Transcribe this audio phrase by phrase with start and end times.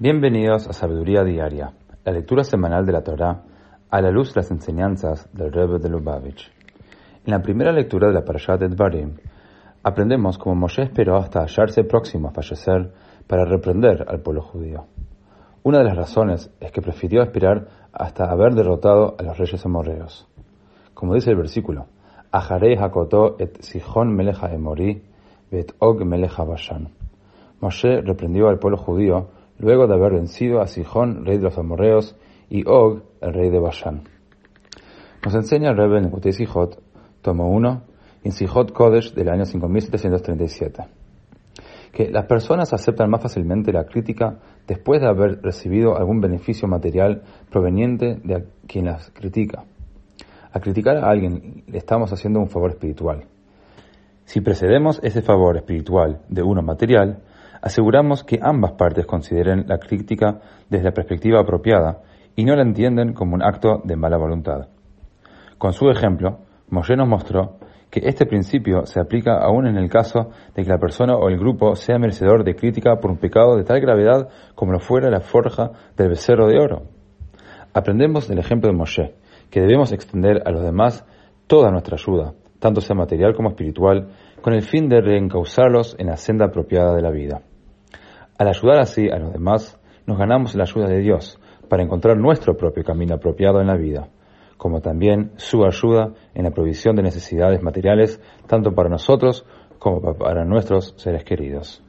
[0.00, 1.72] Bienvenidos a Sabiduría Diaria,
[2.04, 3.42] la lectura semanal de la Torá
[3.90, 6.52] a la luz de las enseñanzas del Rebbe de Lubavitch.
[7.26, 9.16] En la primera lectura de la Parashat de Dvarim,
[9.82, 12.92] aprendemos cómo Moshe esperó hasta hallarse próximo a fallecer
[13.26, 14.84] para reprender al pueblo judío.
[15.64, 20.28] Una de las razones es que prefirió esperar hasta haber derrotado a los reyes amorreos.
[20.94, 21.86] Como dice el versículo,
[22.30, 25.02] Aharei Hakoto et Sihon melech Emori,
[25.50, 26.88] bet Og melech Bashan.
[27.60, 32.16] Moshe reprendió al pueblo judío luego de haber vencido a Sihón, rey de los amorreos,
[32.50, 34.02] y Og, el rey de Bashan.
[35.24, 36.80] Nos enseña el Rebbe en el Sijot,
[37.22, 37.82] tomo 1,
[38.24, 40.84] en Sijot Kodesh del año 5737,
[41.92, 47.22] que las personas aceptan más fácilmente la crítica después de haber recibido algún beneficio material
[47.50, 49.64] proveniente de quien las critica.
[50.52, 53.24] Al criticar a alguien estamos haciendo un favor espiritual.
[54.24, 57.22] Si precedemos ese favor espiritual de uno material,
[57.62, 62.02] aseguramos que ambas partes consideren la crítica desde la perspectiva apropiada
[62.36, 64.68] y no la entienden como un acto de mala voluntad.
[65.58, 66.38] Con su ejemplo,
[66.70, 67.58] Moshe nos mostró
[67.90, 71.38] que este principio se aplica aún en el caso de que la persona o el
[71.38, 75.20] grupo sea merecedor de crítica por un pecado de tal gravedad como lo fuera la
[75.20, 76.82] forja del becerro de oro.
[77.72, 79.14] Aprendemos del ejemplo de Moshe,
[79.50, 81.04] que debemos extender a los demás
[81.46, 84.08] toda nuestra ayuda, tanto sea material como espiritual,
[84.42, 87.42] con el fin de reencauzarlos en la senda apropiada de la vida.
[88.38, 92.56] Al ayudar así a los demás, nos ganamos la ayuda de Dios para encontrar nuestro
[92.56, 94.08] propio camino apropiado en la vida,
[94.56, 99.44] como también su ayuda en la provisión de necesidades materiales tanto para nosotros
[99.78, 101.82] como para nuestros seres queridos.